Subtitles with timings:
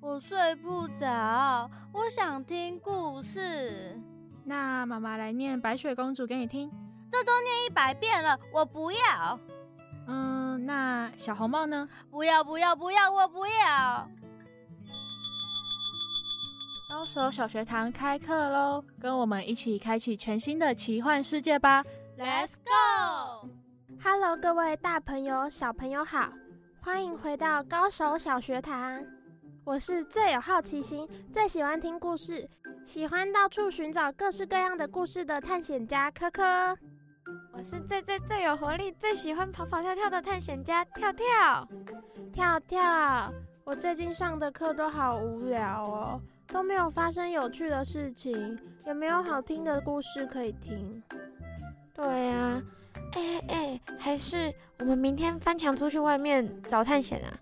[0.00, 3.98] 我睡不着，我想听故事。
[4.44, 6.70] 那妈妈来念《白雪公主》给你听。
[7.10, 9.40] 这都念一百遍了，我不要。
[10.06, 11.88] 嗯，那小红帽呢？
[12.10, 14.08] 不要不要不要，我不要。
[16.88, 21.82] 高手小学堂开课喽，跟我们一起开启全新的奇幻世界吧
[22.16, 26.32] ！Let's go！Hello，各位大朋友、小朋友好，
[26.80, 29.04] 欢迎回到高手小学堂。
[29.66, 32.48] 我是最有好奇心、最喜欢听故事、
[32.84, 36.78] 喜欢到处寻找各式各样的故事的探险家科科。
[37.52, 41.68] 我是最最最有活力、最喜欢跑跑跳跳的探险家跳跳。
[42.32, 43.32] 跳跳，
[43.64, 48.56] 我最近上的课都好无聊哦，都没有发生有趣的事情，
[48.86, 51.02] 也没有好听的故事可以听。
[51.92, 52.62] 对呀，
[53.14, 57.34] 哎哎，还是我们明天翻墙出去外面找探险啊？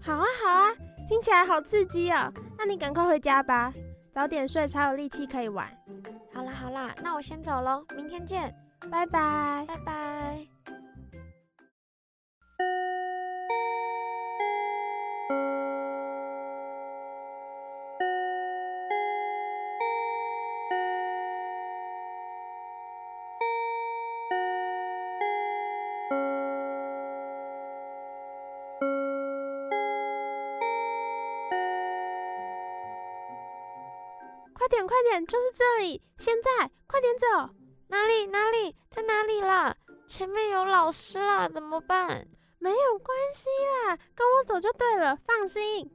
[0.00, 0.72] 好啊好啊，
[1.08, 2.30] 听起来好刺激哦。
[2.58, 3.72] 那你赶快回家吧，
[4.12, 5.66] 早点睡才有力气可以玩。
[6.34, 8.54] 好啦好啦，那我先走喽，明天见。
[8.90, 10.46] 拜拜，拜拜。
[35.28, 36.02] 就是这里！
[36.16, 37.26] 现在，快点走！
[37.88, 38.26] 哪里？
[38.28, 38.74] 哪里？
[38.90, 39.76] 在哪里啦？
[40.06, 42.26] 前面有老师啦，怎么办？
[42.58, 43.44] 没有关系
[43.86, 45.90] 啦，跟我走就对了，放心。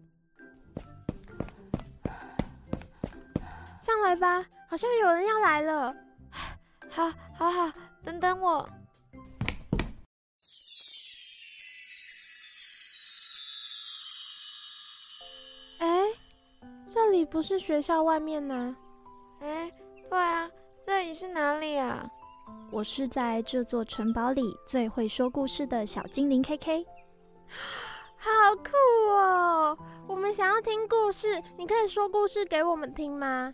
[3.82, 5.96] 上来吧，好像有人要来了。
[6.92, 7.72] 好，好，好，
[8.04, 8.70] 等等我。
[15.80, 16.06] 哎，
[16.88, 18.78] 这里不是学校外面呢？
[19.44, 19.72] 哎，
[20.10, 20.50] 对啊。
[20.82, 22.06] 这里是哪里啊？
[22.72, 26.86] 我是在这座城堡里最会说故事的小精灵 KK。
[28.18, 28.72] 好酷
[29.12, 29.78] 哦！
[30.08, 33.54] 我们想要听故事，你可以说故事给我们听吗？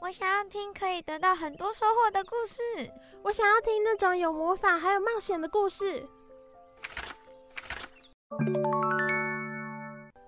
[0.00, 2.90] 我想要听可以得到很多收获的故事。
[3.22, 6.06] 我想要听那种有魔法还有冒险的故事。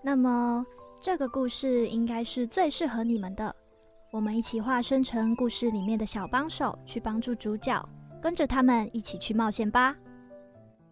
[0.03, 0.65] 那么，
[1.01, 3.55] 这个故事应该是最适合你们的。
[4.13, 7.83] 我们一起化身成故事里面的小帮手，去帮助主角，
[8.21, 9.97] 跟着他们一起去冒险吧！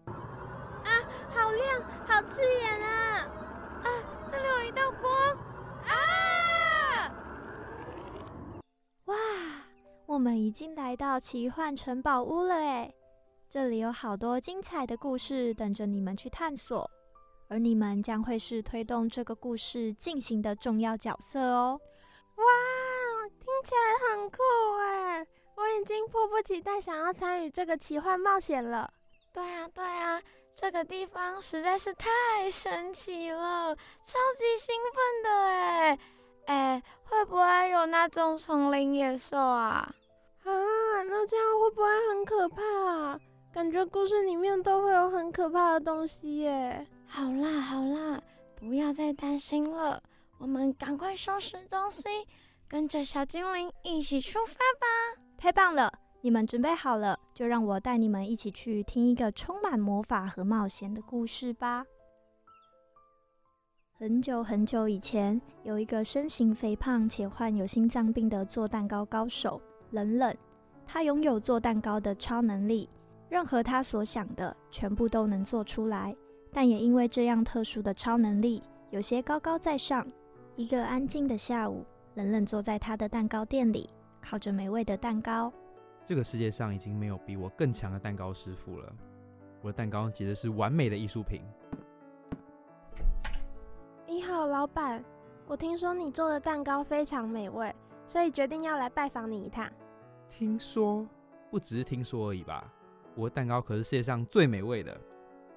[0.07, 0.89] 啊，
[1.29, 3.19] 好亮，好刺眼啊！
[3.83, 3.87] 啊，
[4.25, 5.13] 这里有一道光！
[5.85, 7.13] 啊！
[9.05, 9.15] 哇，
[10.07, 12.91] 我们已经来到奇幻城堡屋了诶！
[13.47, 16.89] 这里有好多精彩的故事等着你们去探索，
[17.49, 21.79] 而你们将会是推动这个故事进行的重要角色哦！
[23.61, 24.37] 起来很酷
[24.79, 28.91] 哎，我已经迫不及待想要参与这个奇幻冒险了。
[29.33, 30.21] 对啊，对啊，
[30.53, 35.99] 这个地方实在是太神奇了，超级兴奋的哎
[36.47, 39.93] 哎，会不会有那种丛林野兽啊？
[40.43, 40.51] 啊，
[41.03, 43.19] 那这样会不会很可怕？
[43.53, 46.87] 感觉故事里面都会有很可怕的东西耶。
[47.05, 48.21] 好啦好啦，
[48.55, 50.01] 不要再担心了，
[50.37, 52.07] 我们赶快收拾东西。
[52.71, 55.21] 跟着小精灵一起出发吧！
[55.37, 61.83] 太棒了，你们准备好了，就让我带你们一起去听一个充满魔法和冒险的故事吧。
[63.91, 70.33] 很久很久以前，有一个身形肥胖且患有心脏病的做蛋糕高手冷冷，
[70.87, 72.89] 他拥有做蛋糕的超能力，
[73.27, 76.15] 任何他所想的全部都能做出来。
[76.53, 80.07] 但也因为这样特殊的超能力，有些高高在上。
[80.55, 81.85] 一个安静的下午。
[82.15, 83.89] 冷冷坐在他的蛋糕店里，
[84.21, 85.51] 烤着美味的蛋糕。
[86.03, 88.93] 这个世界上已经没有比我更强的蛋糕师傅了。
[89.61, 91.41] 我的蛋糕简直是完美的艺术品。
[94.05, 95.01] 你好，老板。
[95.47, 97.73] 我听说你做的蛋糕非常美味，
[98.05, 99.69] 所以决定要来拜访你一趟。
[100.29, 101.07] 听说？
[101.49, 102.69] 不只是听说而已吧？
[103.15, 104.99] 我的蛋糕可是世界上最美味的。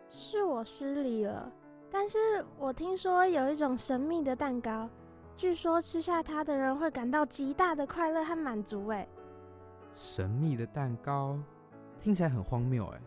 [0.08, 1.50] 是我失礼了，
[1.90, 4.88] 但是我听说有一种神秘的蛋糕。
[5.36, 8.86] 据说吃下它的人会感到极大的快乐和满足。
[8.88, 9.06] 哎，
[9.94, 11.38] 神秘的蛋糕
[12.00, 12.86] 听起来很荒谬。
[12.86, 13.00] 哎，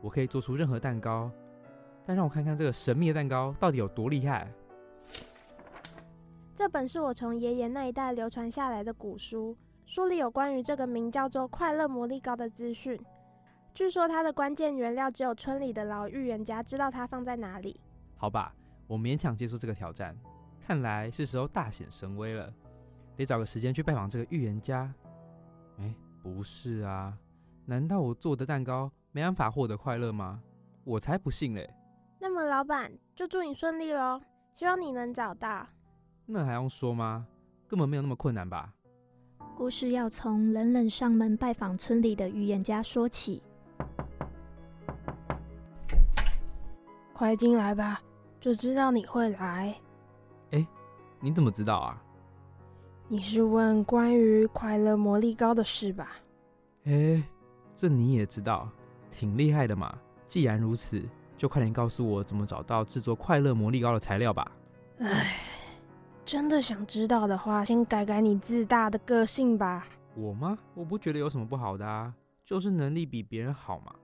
[0.00, 1.30] 我可以做出任何蛋糕，
[2.04, 4.52] 但让我看看这个神秘的蛋糕到底有多厉害。
[6.54, 12.98] 这本是我从爷爷那一代流传下来的古书，书里有关于这个名叫做“快乐魔力糕”的资讯。
[13.74, 17.80] 据说它的关键原料只有村里的老预言家知道它放在哪里。
[18.16, 18.54] 好吧，
[18.86, 20.14] 我勉强接受这个挑战。
[20.66, 22.52] 看来是时候大显神威了，
[23.16, 24.92] 得找个时间去拜访这个预言家。
[25.78, 27.16] 哎，不是啊，
[27.66, 30.40] 难道我做的蛋糕没办法获得快乐吗？
[30.84, 31.68] 我才不信嘞！
[32.18, 34.20] 那么老板就祝你顺利喽，
[34.54, 35.66] 希望你能找到。
[36.26, 37.26] 那还用说吗？
[37.68, 38.72] 根本没有那么困难吧？
[39.56, 43.42] 故事要从冷冷上门拜访村里的预言家说起。
[47.12, 48.00] 快进来吧，
[48.40, 49.74] 就知道你会来。
[50.52, 50.66] 哎，
[51.20, 52.02] 你怎么知道啊？
[53.08, 56.12] 你是问关于快乐魔力膏的事吧？
[56.84, 57.22] 哎，
[57.74, 58.68] 这你也知道，
[59.10, 59.94] 挺厉害的嘛。
[60.26, 61.02] 既然如此，
[61.36, 64.50] 就快点告诉我怎么找到制作快乐魔力膏的材料吧。
[64.98, 65.34] 哎，
[66.24, 69.86] 真的想知道的话，先改改你自大的个性吧。
[70.14, 70.58] 我吗？
[70.74, 72.14] 我不觉得有什么不好的啊，
[72.44, 73.94] 就是能力比别人好嘛。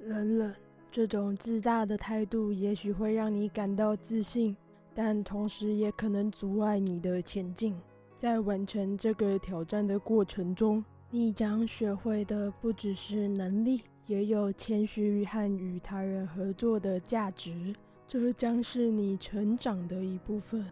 [0.00, 0.54] 冷冷，
[0.90, 4.56] 这种自大的态度也许会让你感到自信，
[4.94, 7.74] 但同时也可能阻碍你的前进。
[8.18, 17.74] 在完成这个挑战的过程中，你将学会的不只是能力，也有谦虚和与他人合作的价值。
[18.06, 20.64] 这将是你成长的一部分。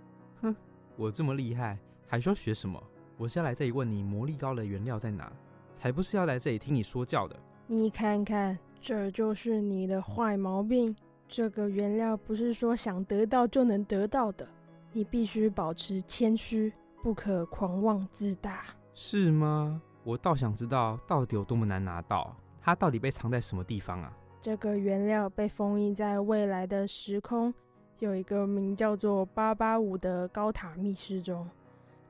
[0.43, 0.55] 哼，
[0.97, 2.81] 我这么厉害，还需要学什么？
[3.17, 5.33] 我是要来这里问你魔力膏的原料在哪，
[5.75, 7.37] 才不是要来这里听你说教的。
[7.67, 10.95] 你看看，这就是你的坏毛病。
[11.31, 14.47] 这个原料不是说想得到就能得到的，
[14.93, 16.73] 你必须保持谦虚。
[17.03, 19.81] 不可狂妄自大，是吗？
[20.05, 24.13] 我倒想知道到底有多么难拿到，它到底被藏在什么地方啊？
[24.43, 27.55] 这个原料被封印在未来的时空，
[28.01, 31.49] 有一个名叫做八八五的高塔密室中。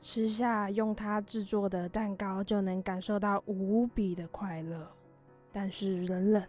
[0.02, 4.90] 吃下用它制作的蛋糕，就能感受到无比的快乐。
[5.52, 6.43] 但是冷冷，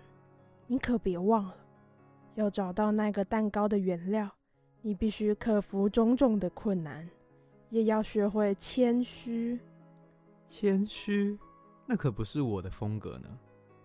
[0.65, 1.55] 你可别忘了，
[2.35, 4.29] 要找到那个蛋糕的原料，
[4.81, 7.09] 你必须克服种种的困难。
[7.69, 9.59] 也要学会谦虚。
[10.47, 11.37] 谦虚？
[11.85, 13.29] 那可不是我的风格呢。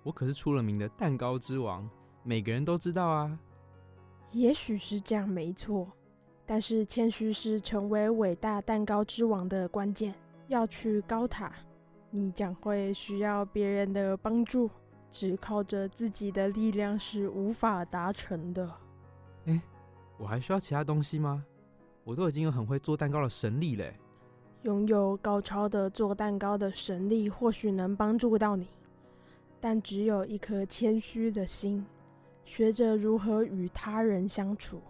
[0.03, 1.89] 我可是出了名的蛋糕之王，
[2.23, 3.39] 每个人都知道啊。
[4.33, 5.91] 也许是这样，没错。
[6.45, 10.15] 但是谦虚是成为伟大蛋糕之王的关键。
[10.49, 11.53] 要去高塔，
[12.11, 14.71] 你将会需要别人的帮助，
[15.19, 18.71] 只靠着自己的力量是无法达成的。
[19.47, 19.59] 哎，
[20.19, 21.43] 我还需要其他东西吗？
[22.05, 23.99] 我都已经有很会做蛋糕的神力嘞，
[24.65, 28.69] 拥有高超的做蛋糕的神力或许能帮助到你，
[29.59, 31.87] 但只有一颗谦虚的心，
[32.45, 34.83] 学着如何与他人相处，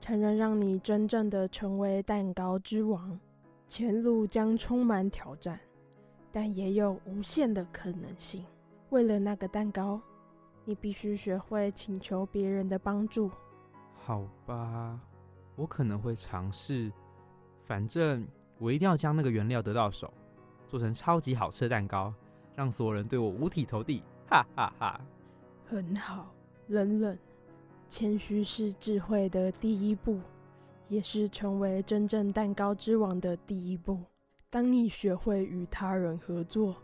[0.00, 3.18] 才能让你真正的成为蛋糕之王。
[3.68, 5.58] 前路将充满挑战，
[6.30, 8.44] 但也有无限的可能性。
[8.90, 10.00] 为了那个蛋糕，
[10.64, 13.30] 你必须学会请求别人的帮助。
[13.94, 15.00] 好吧。
[15.56, 16.88] 我可能会尝试，
[17.64, 18.24] 反正
[18.58, 20.14] 我一定要将那个原料得到手，
[20.68, 22.14] 做成超级好吃的蛋糕，
[22.54, 25.00] 让所有人对我五体投地，哈哈哈哈！
[25.66, 26.32] 很好，
[26.68, 27.18] 冷冷，
[27.88, 30.20] 谦虚是智慧的第一步，
[30.88, 33.98] 也是成为真正蛋糕之王的第一步。
[34.48, 36.76] 当你学会与他人合作，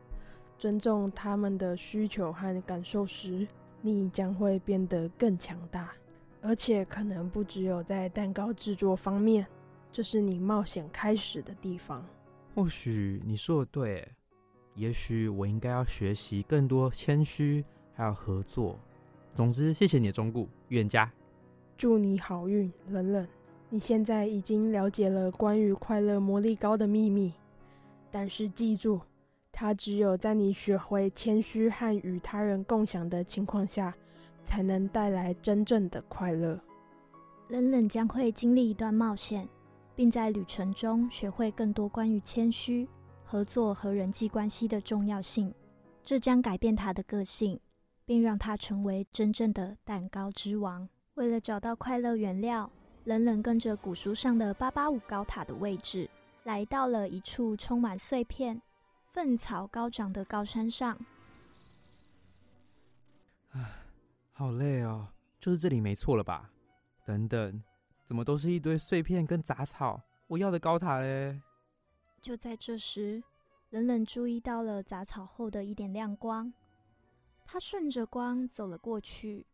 [0.59, 3.47] 尊重他们的需求和感受时，
[3.81, 5.93] 你将会变得更强大。
[6.41, 9.47] 而且可能不只有在蛋糕制作方面，
[9.91, 12.05] 这是你冒险开始的地方。
[12.55, 14.07] 或许你说的对，
[14.75, 17.65] 也许我应该要学习更多谦虚，
[17.95, 18.79] 还有合作。
[19.35, 21.11] 总之，谢谢你的忠告，预言家。
[21.77, 23.27] 祝你好运，冷冷。
[23.71, 27.33] 你现在已经了解了关于快乐魔力糕的秘密，
[28.13, 29.01] 但是记住，
[29.55, 33.95] 它只有在你学会谦虚和与他人共享的情况下。
[34.45, 36.61] 才能带来真正的快乐。
[37.49, 39.49] 冷冷将会经历一段冒险，
[39.95, 42.87] 并在旅程中学会更多关于谦虚、
[43.25, 45.51] 合作和人际关系的重要性。
[46.03, 47.59] 这将改变他的个性，
[48.05, 50.87] 并让他成为真正的蛋糕之王。
[51.15, 52.71] 为了找到快乐原料，
[53.05, 56.09] 冷冷跟着古书上的八八五高塔的位置，
[56.43, 58.61] 来到了一处充满碎片、
[59.15, 60.99] 粪草高长的高山上。
[64.33, 65.07] 好累哦，
[65.39, 66.51] 就是这里没错了吧？
[67.07, 67.63] 等等，
[68.05, 70.03] 怎么都是一堆碎片跟杂草？
[70.27, 71.41] 我要的高塔嘞！
[72.21, 73.23] 就在这时，
[73.71, 76.53] 冷冷注意到了杂草后的一点亮光，
[77.47, 79.47] 他顺着光走了过去，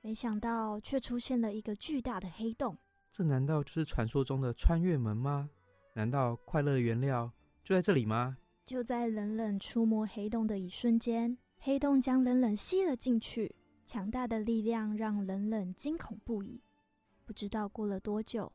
[0.00, 2.76] 没想到却出现了一个巨大的黑洞。
[3.12, 5.48] 这难道就是传说中的穿越门吗？
[5.92, 7.30] 难道快乐的原料
[7.62, 8.36] 就在这里吗？
[8.66, 13.54] 就在冷冷触摸黑洞的一瞬间，黑洞将冷冷吸了进去。
[13.84, 16.60] 强大的力量让冷冷惊恐不已。
[17.24, 18.52] 不知道过了多久，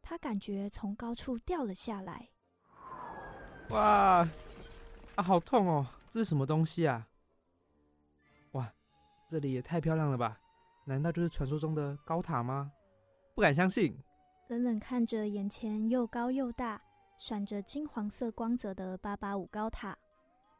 [0.00, 2.28] 他感觉从高处掉了下来。
[3.70, 4.24] 哇，
[5.16, 5.84] 啊，好痛哦！
[6.08, 7.08] 这是什么东西啊？
[8.52, 8.72] 哇，
[9.28, 10.38] 这里也太漂亮了吧？
[10.84, 12.70] 难道就是传说中的高塔吗？
[13.34, 13.98] 不敢相信。
[14.46, 16.80] 冷冷看着眼前又高又大、
[17.20, 19.94] 闪着金黄色光泽的八八五高塔，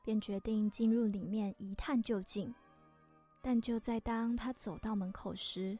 [0.04, 2.54] 便决定进入里面一探究竟。
[3.40, 5.78] 但就在当他走到门口时，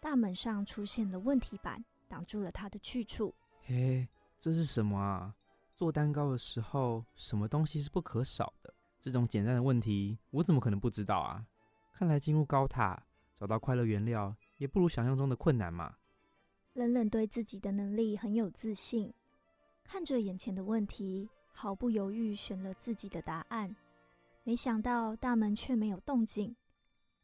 [0.00, 3.34] 大门上出现了问题板，挡住了他的去处。
[3.64, 4.08] 嘿，
[4.38, 5.34] 这是什么啊？
[5.74, 8.72] 做蛋糕的时候，什么东西是不可少的？
[9.00, 11.44] 这种简单的问题，我怎么可能不知道啊？
[11.92, 13.02] 看来进入高塔，
[13.34, 15.96] 找到快乐原料，也不如想象中的困难嘛。
[16.74, 19.12] 冷冷对自己的能力很有自信，
[19.84, 23.74] 看着眼前的问题，毫不犹豫选了自己的答案。
[24.44, 26.56] 没想到大门却没有动静，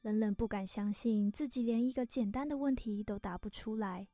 [0.03, 4.09] 冷冷不敢相信自己连一个简单的问题都答不出来。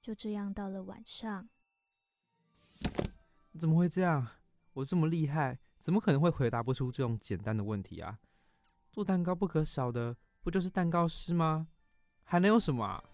[0.00, 1.48] 就这样到了晚上，
[3.58, 4.26] 怎么会这样？
[4.72, 8.18] 我这么厉害，怎么可能会回答不出这种简单的问题啊？
[8.90, 11.68] 做蛋糕不可少的不就是蛋糕师吗？
[12.24, 13.04] 还能有什么啊？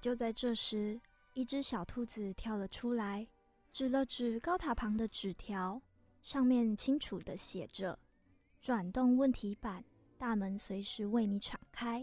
[0.00, 1.00] 就在这时，
[1.34, 3.26] 一只小兔子跳了出来，
[3.76, 5.82] 指了指高塔旁的纸条，
[6.22, 7.98] 上面清楚的写着
[8.62, 9.84] ：“转动问题板，
[10.16, 12.00] 大门随时为你敞开。”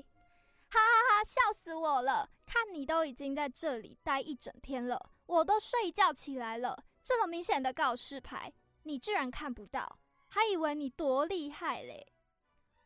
[0.69, 1.23] 哈哈哈！
[1.25, 2.29] 笑死我了！
[2.45, 8.53] 看你都已经在这里待一整天了，我都睡觉起来了，这么明显的告示牌，
[8.83, 12.05] 你居然看不到，还以为你多厉害嘞！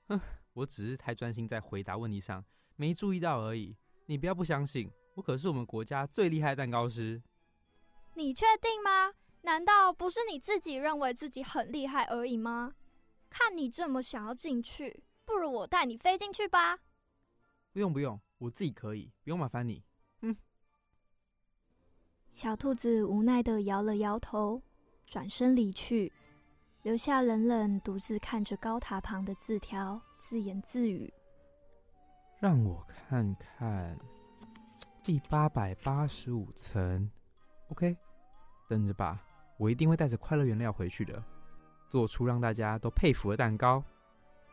[0.08, 0.22] 哼，
[0.54, 2.42] 我只是太专心在回答问题上，
[2.78, 3.76] 没注意到而已。
[4.06, 7.22] 你不要不相信，我可是我们国家最厉害的蛋糕师。
[8.18, 9.14] 你确定吗？
[9.42, 12.74] 难道不是你自己认为自己很厉害而已吗？
[13.30, 16.80] 看你这么想要进去，不如我带你飞进去吧。
[17.72, 19.84] 不用不用，我自己可以，不用麻烦你。
[20.22, 20.36] 嗯。
[22.32, 24.64] 小兔子无奈的摇了摇头，
[25.06, 26.12] 转身离去，
[26.82, 31.14] 留下冷冷独自看着高塔旁的字条，自言自语。
[32.40, 33.96] 让我看看，
[35.04, 37.10] 第八百八十五层
[37.70, 37.96] ，OK，
[38.68, 39.20] 等着吧，
[39.58, 41.24] 我一定会带着快乐原料回去的，
[41.90, 43.84] 做出让大家都佩服的蛋糕。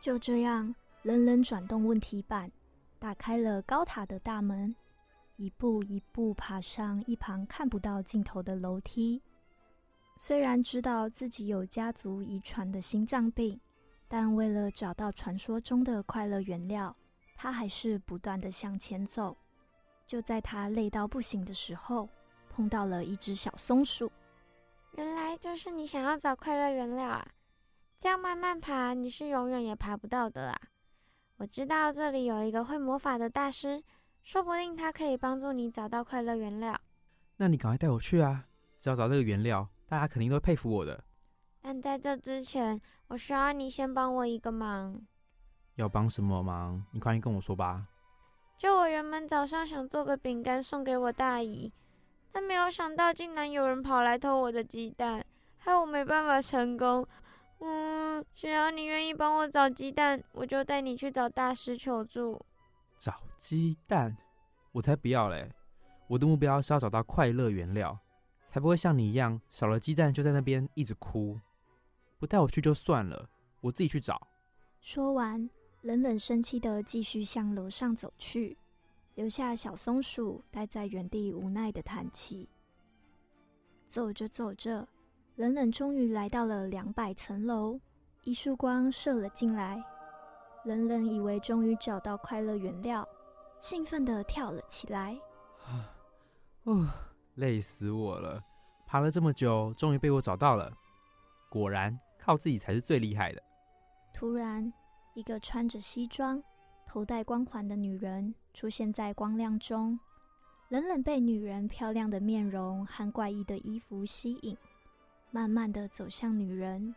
[0.00, 2.50] 就这样，冷冷转动问题板，
[2.98, 4.74] 打开了高塔的大门，
[5.36, 9.20] 一步一步爬上一旁看不到尽头的楼梯。
[10.16, 13.60] 虽然知道自己有家族遗传的心脏病，
[14.06, 16.94] 但为了找到传说中的快乐原料。
[17.36, 19.36] 他还是不断的向前走，
[20.06, 22.08] 就在他累到不行的时候，
[22.54, 24.10] 碰到了一只小松鼠。
[24.92, 27.26] 原来就是你想要找快乐原料啊！
[27.98, 30.60] 这样慢慢爬，你是永远也爬不到的啊！
[31.38, 33.82] 我知道这里有一个会魔法的大师，
[34.22, 36.78] 说不定他可以帮助你找到快乐原料。
[37.38, 38.46] 那你赶快带我去啊！
[38.78, 41.02] 只要找这个原料，大家肯定都会佩服我的。
[41.60, 45.00] 但在这之前，我需要你先帮我一个忙。
[45.74, 46.84] 要帮什么忙？
[46.92, 47.88] 你快点跟我说吧。
[48.56, 51.72] 就我原本早上想做个饼干送给我大姨，
[52.34, 55.24] 但没有想到竟然有人跑来偷我的鸡蛋，
[55.56, 57.06] 害我没办法成功。
[57.60, 62.44] 嗯，只要你愿意帮我找鸡蛋，我就带你去找大师求助。
[62.98, 64.16] 找鸡蛋？
[64.72, 65.48] 我才不要嘞！
[66.08, 67.96] 我的目标是要找到快乐原料，
[68.50, 71.38] 才不会像你一样少了鸡蛋就在那边一直哭。
[72.18, 73.28] 不带我去就算了，
[73.60, 74.20] 我自己去找。
[74.80, 75.48] 说完。
[75.82, 78.56] 冷冷生气的继续向楼上走去，
[79.14, 82.48] 留下小松鼠待在原地无奈的叹气。
[83.86, 84.88] 走着走着，
[85.36, 87.80] 冷冷终于来到了两百层楼，
[88.22, 89.82] 一束光射了进来。
[90.64, 93.06] 冷冷以为终于找到快乐原料，
[93.60, 95.18] 兴奋地跳了起来。
[95.64, 95.94] 啊，
[96.64, 96.88] 哦，
[97.34, 98.42] 累死我了！
[98.86, 100.72] 爬了这么久，终于被我找到了。
[101.50, 103.42] 果然，靠自己才是最厉害的。
[104.12, 104.72] 突然。
[105.16, 106.42] 一个穿着西装、
[106.94, 109.98] 头戴光环的女人出现在光亮中，
[110.68, 114.56] 冷冷被女人漂亮的面容和怪异的衣服吸引，
[115.32, 116.94] 慢慢的走向女人。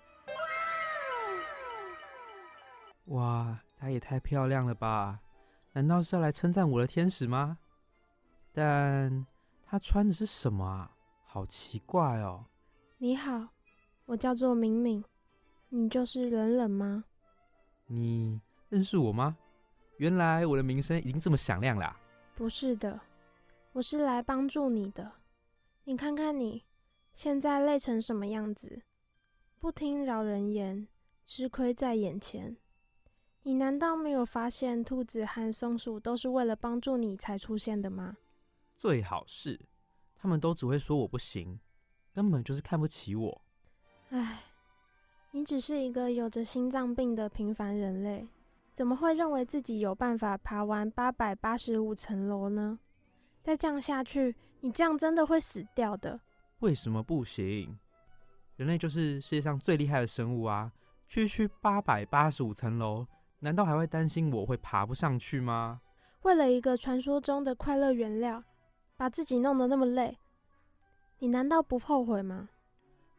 [3.05, 5.19] 哇，她也太漂亮了吧！
[5.73, 7.57] 难道是要来称赞我的天使吗？
[8.53, 9.25] 但
[9.65, 10.95] 她穿的是什么啊？
[11.23, 12.45] 好奇怪哦。
[12.99, 13.47] 你好，
[14.05, 15.03] 我叫做敏敏，
[15.69, 17.03] 你就是冷冷吗？
[17.87, 18.39] 你
[18.69, 19.35] 认识我吗？
[19.97, 21.99] 原来我的名声已经这么响亮了啊。
[22.35, 22.99] 不是的，
[23.73, 25.11] 我是来帮助你的。
[25.85, 26.63] 你看看你，
[27.13, 28.81] 现在累成什么样子？
[29.59, 30.87] 不听饶人言，
[31.25, 32.55] 吃亏在眼前。
[33.41, 38.17] 你难道没有发现兔子和松鼠都是为了帮助你才出现的吗？
[38.75, 39.59] 最好是，
[40.15, 41.59] 他们都只会说我不行，
[42.13, 43.41] 根本就是看不起我。
[44.09, 44.43] 唉，
[45.31, 48.27] 你只是一个有着心脏病的平凡人类，
[48.77, 52.77] 怎么会认为自己有办法爬完八百八十五层楼呢？
[53.41, 56.19] 再这样下去，你这样真的会死掉的。
[56.59, 57.75] 为什么不行？
[58.55, 60.71] 人类就是世界上最厉害的生物啊！
[61.07, 63.07] 区区八百八十五层楼，
[63.39, 65.81] 难道还会担心我会爬不上去吗？
[66.21, 68.43] 为了一个传说中的快乐原料，
[68.95, 70.19] 把自己弄得那么累，
[71.17, 72.47] 你难道不后悔吗？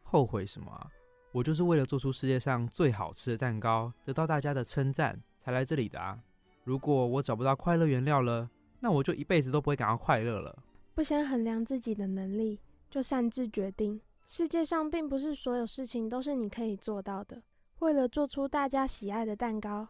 [0.03, 0.87] 后悔什么啊？
[1.33, 6.19] 我就是为了做出世界上最好吃的蛋糕，得到大家的称赞，才来这里的啊！
[6.63, 10.57] 如果我找不到快乐原料了，那我就一辈子都不会感到快乐了。
[10.93, 13.99] 不想衡量自己的能力，就擅自决定。
[14.27, 17.41] 世界上并不是所有事情都是你可以做到的。
[17.79, 19.87] 为了做出大家喜爱的蛋糕，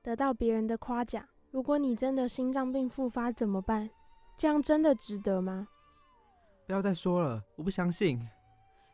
[0.00, 3.90] 得到别人的夸奖，如果你真的心脏病复发怎么办？
[4.36, 5.68] 这样真的值得吗？
[6.66, 8.24] 不要再说了，我不相信。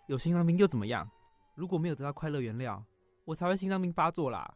[0.06, 1.08] 有心脏病又怎么样？
[1.54, 2.82] 如果没有得到快乐原料，
[3.24, 4.52] 我才会心脏病发作啦。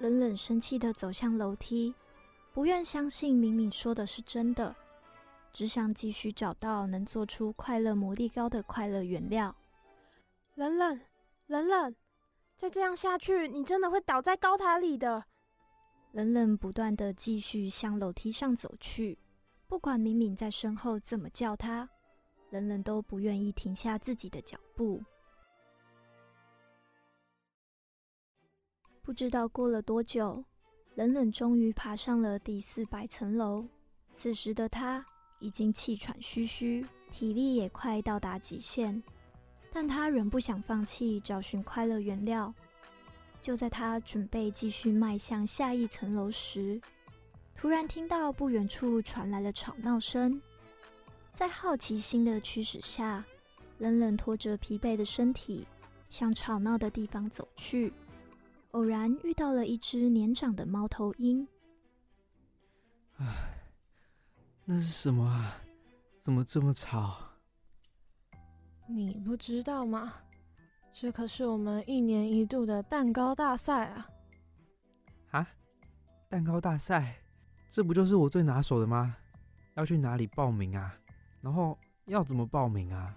[0.00, 1.94] 冷冷生气的走向楼梯，
[2.54, 4.74] 不愿相信敏敏说的是真的，
[5.52, 9.54] 只想继续找到能做出快乐魔力糕的快乐原料。
[10.54, 10.98] 冷冷，
[11.48, 11.94] 冷冷，
[12.56, 15.22] 再这样下去，你真的会倒在高塔里的。
[16.12, 19.18] 冷冷不断的继续向楼梯上走去，
[19.66, 21.86] 不管敏敏在身后怎么叫他，
[22.48, 25.02] 冷冷都不愿意停下自己的脚步。
[29.10, 30.44] 不知道过了多久，
[30.94, 33.66] 冷冷终于爬上了第四百层楼。
[34.14, 35.04] 此时的他
[35.40, 39.02] 已经气喘吁吁，体力也快到达极限，
[39.72, 42.54] 但他仍不想放弃找寻快乐原料。
[43.40, 46.80] 就在他准备继续迈向下一层楼时，
[47.56, 50.40] 突然听到不远处传来了吵闹声。
[51.34, 53.24] 在好奇心的驱使下，
[53.78, 55.66] 冷冷拖着疲惫的身体
[56.10, 57.92] 向吵闹的地方走去。
[58.72, 61.46] 偶然遇到了一只年长的猫头鹰。
[63.16, 63.26] 唉，
[64.64, 65.56] 那是什么啊？
[66.20, 67.16] 怎么这么吵？
[68.86, 70.14] 你不知道吗？
[70.92, 74.08] 这可是我们一年一度的蛋糕大赛啊！
[75.30, 75.48] 啊？
[76.28, 77.16] 蛋糕大赛？
[77.68, 79.16] 这不就是我最拿手的吗？
[79.74, 80.94] 要去哪里报名啊？
[81.40, 83.16] 然后要怎么报名啊？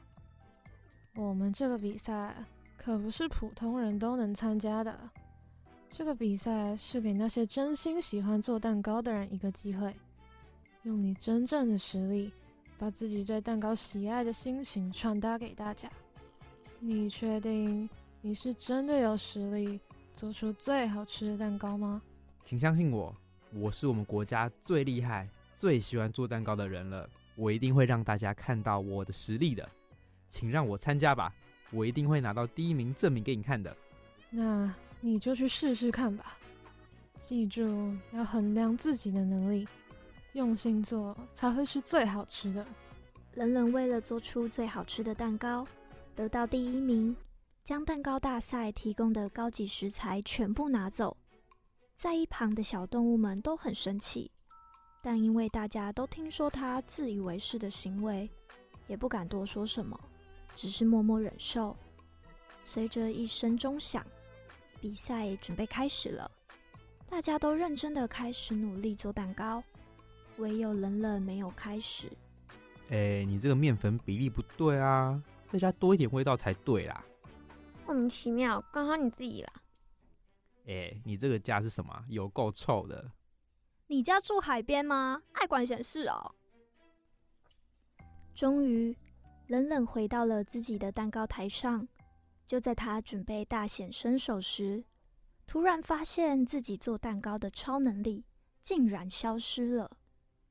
[1.15, 2.35] 我们这个比赛
[2.77, 5.09] 可不是普通人都能参加的。
[5.95, 9.95] 这个比赛是给那些真心喜欢做蛋糕的人一个机会，
[10.81, 12.33] 用你真正的实力，
[12.79, 15.87] 把自己对蛋糕喜爱的心情传达给大家。
[16.79, 17.87] 你确定
[18.21, 19.79] 你是真的有实力
[20.15, 22.01] 做出最好吃的蛋糕吗？
[22.43, 23.15] 请相信我，
[23.51, 27.07] 我是我们国家最厉害、最喜欢做蛋糕的人了。
[27.35, 29.69] 我一定会让大家看到我的实力的。
[30.27, 31.31] 请让我参加吧，
[31.69, 33.77] 我一定会拿到第一名，证明给你看的。
[34.31, 34.73] 那。
[35.05, 36.37] 你就去试试看吧，
[37.19, 39.67] 记住要衡量自己的能力，
[40.31, 42.65] 用心做才会是最好吃的。
[43.33, 45.67] 冷冷为了做出最好吃的蛋糕，
[46.15, 47.13] 得到第一名，
[47.65, 51.17] 将蛋糕大赛提供的高级食材全部拿走。
[51.97, 54.31] 在一旁的小动物们都很生气，
[55.01, 58.29] 但因为大家都听说他自以为是的行为，
[58.87, 59.99] 也不敢多说什么，
[60.55, 61.75] 只是默默忍受。
[62.63, 64.01] 随着一声钟响。
[64.83, 66.29] 比赛准备开始了，
[67.09, 69.63] 大家都认真的开始努力做蛋糕，
[70.39, 72.11] 唯有冷冷没有开始。
[72.89, 77.01] 哎、欸，你这个面粉比例不对啊，再加多一点味道才对啦。
[77.85, 79.53] 莫名其妙，刚好你自己啦。
[80.65, 82.03] 哎、欸，你这个家是什么？
[82.09, 83.09] 有够臭的。
[83.87, 85.21] 你家住海边吗？
[85.31, 86.35] 爱管闲事哦。
[88.35, 88.93] 终于，
[89.47, 91.87] 冷冷回到了自己的蛋糕台上。
[92.45, 94.83] 就在他准备大显身手时，
[95.47, 98.25] 突然发现自己做蛋糕的超能力
[98.61, 99.97] 竟然消失了。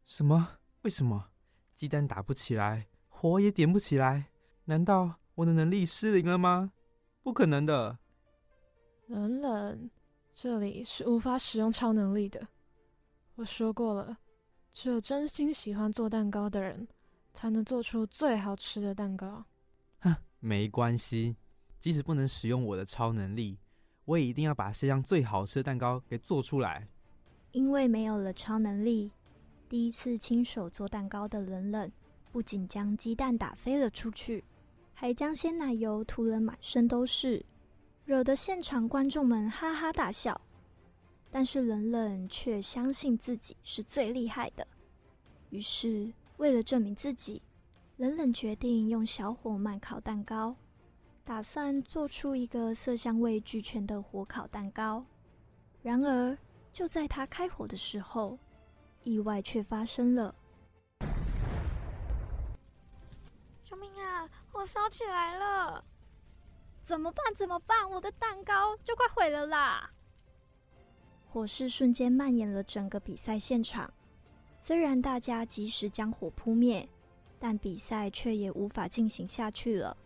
[0.05, 0.59] 什么？
[0.83, 1.31] 为什么？
[1.75, 4.31] 鸡蛋打不起来，火也点不起来？
[4.65, 6.73] 难道我的能力失灵了吗？
[7.23, 7.99] 不可能的。
[9.07, 9.91] 冷冷，
[10.35, 12.47] 这里是无法使用超能力的。
[13.37, 14.19] 我说过了，
[14.73, 16.89] 只有真心喜欢做蛋糕的人，
[17.33, 19.45] 才能做出最好吃的蛋糕。
[20.01, 21.37] 哼，没关系。
[21.83, 23.59] 即使不能使用我的超能力，
[24.05, 26.87] 我也一定要把世上最好吃的蛋糕给做出来。
[27.51, 29.11] 因为没有了超能力，
[29.69, 31.91] 第一次亲手做蛋糕的冷冷，
[32.31, 34.45] 不仅将鸡蛋打飞了出去，
[34.95, 37.45] 还将鲜奶油涂了满身都是，
[38.05, 40.41] 惹得现场观众们哈哈大笑。
[41.33, 44.65] 但是冷冷却相信自己是最厉害的。
[45.51, 47.43] 于是，为了证明自己，
[47.97, 50.55] 冷冷决定用小火慢烤蛋糕，
[51.25, 55.05] 打算做出一个色香味俱全的火烤蛋糕。
[55.81, 56.37] 然而，
[56.73, 58.39] 就在他开火的时候，
[59.05, 60.35] 意外却发生了。
[63.65, 64.29] 救命啊！
[64.51, 65.85] 火烧起来了！
[66.83, 67.35] 怎么办？
[67.37, 67.89] 怎么办？
[67.89, 69.91] 我的蛋糕就快毁了啦！
[71.29, 73.93] 火势瞬间蔓延了整个比赛现场。
[74.59, 76.89] 虽然大家及时将火扑灭，
[77.39, 79.97] 但比赛却也无法进行下去了。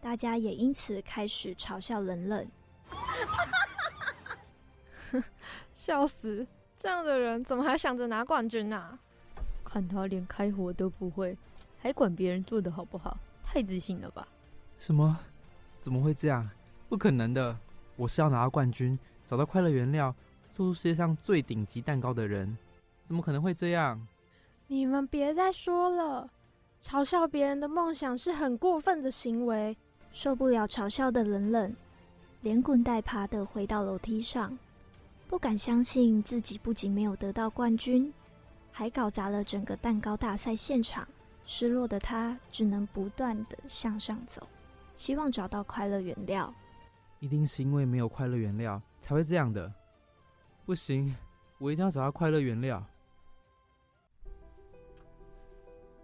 [0.00, 2.48] 大家也因此开始嘲笑冷冷。
[5.74, 6.46] 笑死！
[6.76, 8.98] 这样的人怎么还想着拿冠军啊？
[9.64, 11.36] 看他连开火都不会，
[11.78, 13.16] 还管别人做的好不好？
[13.44, 14.26] 太自信了吧？
[14.78, 15.18] 什么？
[15.78, 16.48] 怎么会这样？
[16.88, 17.56] 不可能的！
[17.96, 20.14] 我是要拿到冠军，找到快乐原料，
[20.50, 22.56] 做出世界上最顶级蛋糕的人。
[23.04, 24.06] 怎么可能会这样？
[24.68, 26.30] 你们别再说了，
[26.82, 29.76] 嘲笑别人的梦想是很过分的行为。
[30.12, 31.74] 受不了嘲笑的冷冷，
[32.42, 34.58] 连滚带爬的回到楼梯上，
[35.28, 38.12] 不敢相信自己不仅没有得到冠军，
[38.72, 41.06] 还搞砸了整个蛋糕大赛现场。
[41.46, 44.46] 失落的他只能不断的向上走，
[44.94, 46.52] 希望找到快乐原料。
[47.18, 49.72] 一定是因为没有快乐原料才会这样的。
[50.64, 51.12] 不行，
[51.58, 52.84] 我一定要找到快乐原料。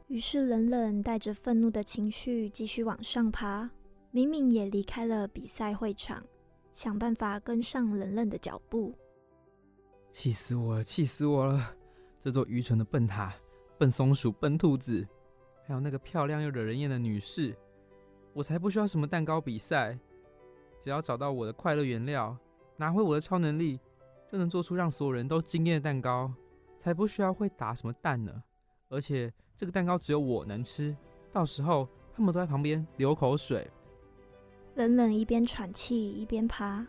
[0.09, 3.71] 于是冷冷带着愤怒的情绪继续往上爬，
[4.17, 6.25] 明明也离开了比赛会场，
[6.73, 8.97] 想办法跟上冷冷的脚步。
[10.11, 10.83] 气死我了！
[10.83, 11.77] 气死我了！
[12.19, 13.35] 这座愚蠢的笨塔、
[13.77, 15.07] 笨松鼠、笨兔子，
[15.67, 17.55] 还有那个漂亮又惹人厌的女士，
[18.33, 19.99] 我才不需要什么蛋糕比赛，
[20.81, 22.35] 只要找到我的快乐原料，
[22.79, 23.79] 拿回我的超能力，
[24.33, 26.33] 就能做出让所有人都惊艳的蛋糕，
[26.79, 28.43] 才不需要会打什么蛋呢。
[28.89, 29.31] 而且。
[29.59, 30.95] 这个蛋糕只有我能吃，
[31.33, 33.67] 到时候他们都在旁边流口水。
[34.77, 36.87] 冷冷一边喘气一边爬，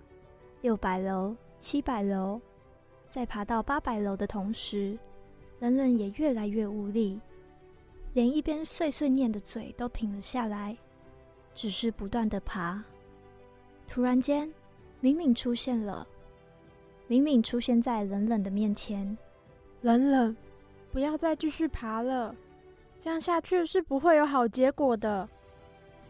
[0.61, 2.37] 六百楼、七百楼，
[3.07, 4.99] 在爬到八百楼的同时，
[5.59, 7.17] 冷冷也越来越无力，
[8.11, 10.77] 连一边碎碎念的嘴都停了下来，
[11.55, 12.83] 只是不断的爬。
[13.87, 14.53] 突然间，
[14.99, 16.05] 敏敏出现了，
[17.07, 19.17] 敏敏出现在冷冷的面前。
[19.79, 20.35] 冷冷，
[20.91, 22.35] 不要再继续爬了。
[22.99, 25.29] 这样下去是不会有好结果的。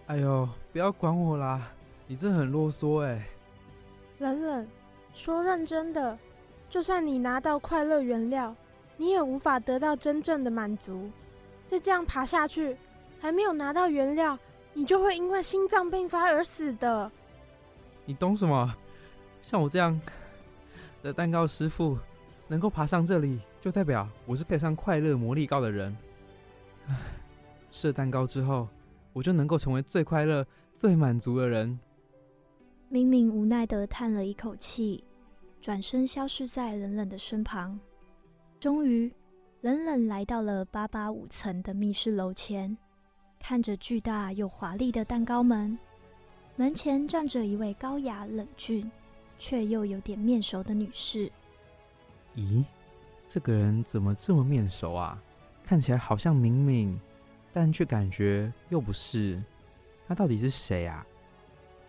[0.08, 1.72] 哎呦，不要管我啦！
[2.06, 3.28] 你真的很啰嗦哎。
[4.20, 4.68] 冷冷，
[5.12, 6.16] 说认真的，
[6.70, 8.56] 就算你拿到快乐原料，
[8.96, 11.10] 你也无法得到真正的满足。
[11.66, 12.78] 再这样爬下去，
[13.20, 14.38] 还没有拿到原料，
[14.72, 17.12] 你就会因为心脏病发而死的。
[18.06, 18.72] 你懂什么？
[19.42, 20.00] 像我这样
[21.02, 21.98] 的蛋糕师傅，
[22.48, 25.98] 能够爬上这里，就代表我是配上快乐魔力糕的人。
[26.88, 26.96] 唉，
[27.68, 28.68] 吃了蛋糕之后，
[29.18, 31.80] 我就能够成为最快乐、最满足的人。
[32.88, 35.04] 明明无奈的叹了一口气，
[35.60, 37.80] 转身消失在冷冷的身旁。
[38.60, 39.12] 终于，
[39.62, 42.78] 冷冷来到了八八五层的密室楼前，
[43.40, 45.76] 看着巨大又华丽的蛋糕门，
[46.56, 48.88] 门前站着一位高雅冷峻
[49.40, 51.32] 却又有点面熟的女士。
[52.36, 52.64] 咦，
[53.26, 55.20] 这个人怎么这么面熟啊？
[55.64, 57.00] 看起来好像明明，
[57.60, 59.42] 但却感觉又不是。
[60.08, 61.04] 他到底是谁啊？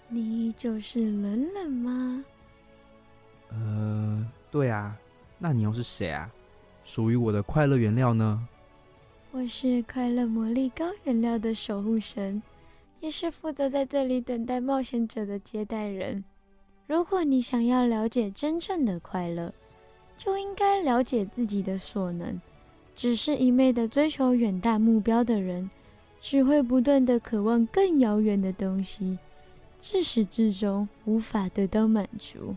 [0.08, 2.24] 你就是冷冷吗？
[3.50, 4.96] 呃，对啊。
[5.36, 6.32] 那你又是谁啊？
[6.84, 8.48] 属于我的快乐原料呢？
[9.30, 12.42] 我是快乐魔力高原料的守护神，
[13.00, 16.24] 也是负责在这里等待冒险者的接待人。
[16.86, 19.52] 如果你想要了解真正的快乐，
[20.16, 22.40] 就应该了解自己的所能。
[22.98, 25.70] 只是一昧的追求远大目标的人，
[26.20, 29.16] 只会不断的渴望更遥远的东西，
[29.80, 32.56] 至始至终无法得到满足。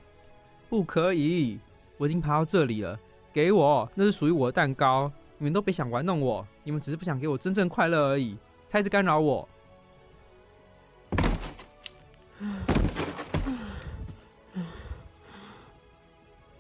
[0.68, 1.60] 不可以！
[2.00, 3.00] 我已经爬到这里了，
[3.32, 5.12] 给我，那是属于我的蛋糕。
[5.38, 8.36] 你们都别想玩弄我，你们只是不想给我真正快乐而已，
[8.68, 9.48] 才一直干扰我。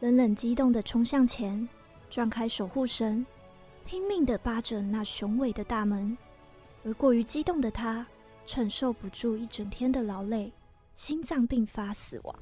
[0.01, 1.67] 冷冷激动的冲向前，
[2.11, 3.25] 撞开守护神。
[3.85, 6.17] 拼命地扒着那雄伟的大门，
[6.85, 8.05] 而过于激动的他
[8.45, 10.51] 承受不住一整天的劳累，
[10.95, 12.35] 心脏病发死亡。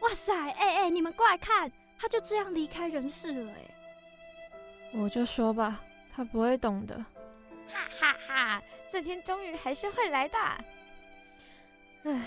[0.00, 0.32] 哇塞！
[0.34, 3.70] 哎、欸、哎、欸，你们过来看，他就这样离开人世了哎！
[4.94, 6.96] 我就说吧，他不会懂的。
[7.68, 8.62] 哈哈哈！
[8.88, 10.38] 这天终于还是会来的。
[12.04, 12.22] 唉，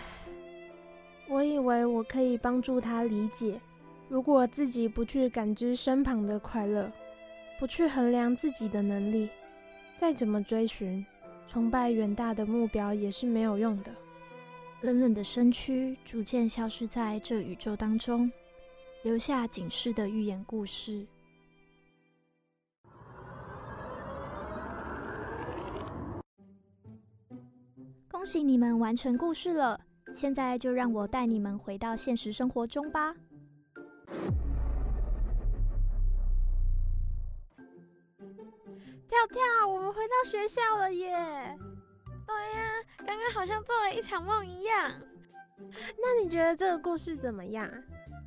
[1.28, 3.60] 我以为我可以帮助他理解。
[4.10, 6.92] 如果自己不去感知身旁的快乐，
[7.60, 9.30] 不去衡量自己的能力，
[9.98, 11.06] 再怎么追寻、
[11.48, 13.92] 崇拜远大的目标也是没有用的。
[14.82, 18.32] 冷冷的身躯逐渐消失在这宇宙当中，
[19.04, 21.06] 留下警示的寓言故事。
[28.10, 29.80] 恭喜你们完成故事了，
[30.16, 33.14] 现在就让我带你们回到现实生活中吧。
[39.08, 41.58] 跳跳，我们回到学校了耶！
[42.26, 44.92] 对呀，刚刚好像做了一场梦一样。
[45.98, 47.70] 那你觉得这个故事怎么样？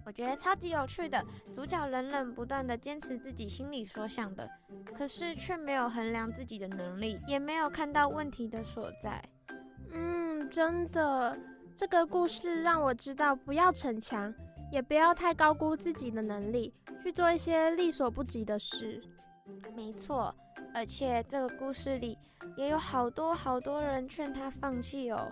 [0.04, 1.24] 我觉得超级有趣的。
[1.54, 4.50] 主角冷冷不断的坚持自己心里所想的，
[4.96, 9.22] 可是却没有衡量自己的能力，也没有看到问题的所在。
[9.92, 11.38] 嗯，真的，
[11.76, 14.34] 这个故事让我知道不要逞强，
[14.72, 19.00] 也不要太高估自己的能力，去做一些力所不及的事。
[19.76, 20.34] 没错，
[20.72, 22.16] 而且这个故事里
[22.56, 25.30] 也有好多好多人劝他放弃哦，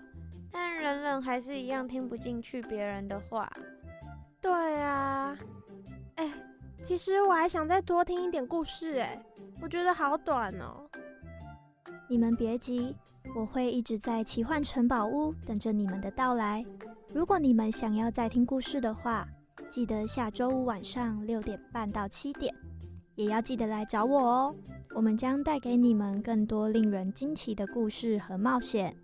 [0.53, 3.51] 但冷冷还是一样听不进去别人的话。
[4.43, 5.35] 对啊，
[6.17, 6.31] 哎，
[6.83, 9.19] 其实我还想再多听一点故事，哎，
[9.63, 10.87] 我觉得好短哦。
[12.09, 12.95] 你们别急。
[13.35, 16.65] 我会一直在奇幻城堡屋等着你们的到来。
[17.13, 19.27] 如果你们想要再听故事的话，
[19.69, 22.55] 记得下周五晚上六点半到七点，
[23.15, 24.55] 也要记得来找我哦。
[24.95, 28.97] 我们将带给你们更多令人惊奇的故事和冒险，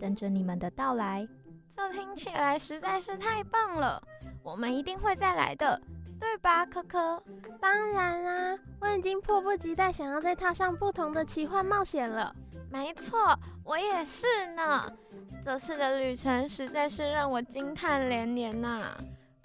[0.00, 1.28] 等着你们的到来。
[1.76, 4.02] 这听起来实在是太棒了，
[4.42, 5.78] 我们一定会再来的，
[6.18, 7.22] 对吧，可可？
[7.60, 12.34] 当然啦，我已经迫不及待想要再踏上不同的奇幻冒险了。
[12.70, 14.90] 没错，我也是呢。
[15.44, 18.96] 这次的旅程实在是让我惊叹连连呐、啊！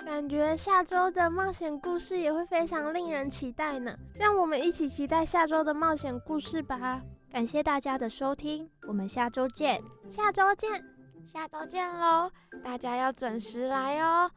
[0.05, 3.95] 感觉下周的冒险故事也会非常令人期待呢。
[4.15, 7.01] 让我们一起期待下周的冒险故事吧！
[7.31, 9.83] 感谢大家的收听，我们下周见！
[10.09, 10.83] 下周见！
[11.25, 12.31] 下周见喽！
[12.63, 14.31] 大家要准时来哦！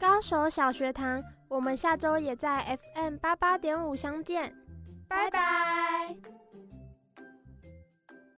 [0.00, 4.54] 高手小学堂，我们下周也在 FM 八八点五相见，
[5.08, 6.16] 拜拜。